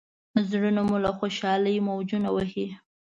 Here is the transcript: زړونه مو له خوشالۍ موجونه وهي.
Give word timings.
زړونه 0.49 0.81
مو 0.87 0.97
له 1.05 1.11
خوشالۍ 1.17 1.77
موجونه 1.87 2.29
وهي. 2.35 2.67